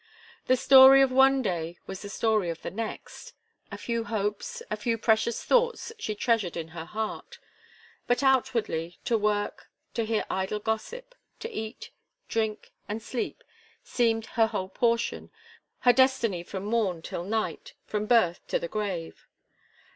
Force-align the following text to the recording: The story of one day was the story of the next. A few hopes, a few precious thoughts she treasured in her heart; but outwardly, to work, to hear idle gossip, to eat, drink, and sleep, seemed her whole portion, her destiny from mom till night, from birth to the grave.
The 0.47 0.57
story 0.57 1.03
of 1.03 1.11
one 1.11 1.43
day 1.43 1.77
was 1.85 2.01
the 2.01 2.09
story 2.09 2.49
of 2.49 2.63
the 2.63 2.71
next. 2.71 3.33
A 3.71 3.77
few 3.77 4.05
hopes, 4.05 4.63
a 4.71 4.75
few 4.75 4.97
precious 4.97 5.43
thoughts 5.43 5.91
she 5.99 6.15
treasured 6.15 6.57
in 6.57 6.69
her 6.69 6.85
heart; 6.85 7.37
but 8.07 8.23
outwardly, 8.23 8.97
to 9.05 9.15
work, 9.15 9.69
to 9.93 10.03
hear 10.05 10.25
idle 10.27 10.57
gossip, 10.57 11.13
to 11.41 11.51
eat, 11.51 11.91
drink, 12.27 12.71
and 12.89 12.99
sleep, 12.99 13.43
seemed 13.83 14.25
her 14.25 14.47
whole 14.47 14.69
portion, 14.69 15.29
her 15.81 15.93
destiny 15.93 16.41
from 16.41 16.65
mom 16.65 17.03
till 17.03 17.23
night, 17.23 17.75
from 17.85 18.07
birth 18.07 18.39
to 18.47 18.57
the 18.57 18.67
grave. 18.67 19.27